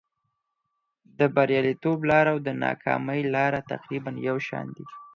د 1.19 1.19
بریالیتوب 1.35 1.99
لاره 2.09 2.29
او 2.33 2.39
د 2.47 2.49
ناکامۍ 2.65 3.21
لاره 3.35 3.59
تقریبا 3.71 4.11
یو 4.27 4.37
شان 4.47 4.65
دي. 4.75 4.85